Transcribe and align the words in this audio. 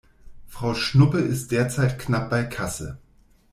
Frau 0.47 0.73
Schnuppe 0.73 1.19
ist 1.19 1.51
derzeit 1.51 1.99
knapp 1.99 2.31
bei 2.31 2.43
Kasse. 2.43 2.97